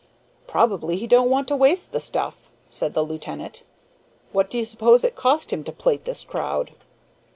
"Probably 0.47 0.97
he 0.97 1.05
don't 1.05 1.29
want 1.29 1.47
to 1.49 1.55
waste 1.55 1.91
the 1.91 1.99
stuff," 1.99 2.49
said 2.71 2.95
the 2.95 3.03
lieutenant. 3.05 3.61
"What 4.31 4.49
do 4.49 4.57
you 4.57 4.65
suppose 4.65 5.03
it 5.03 5.13
cost 5.15 5.53
him 5.53 5.63
to 5.65 5.71
plate 5.71 6.05
this 6.05 6.23
crowd?" 6.23 6.71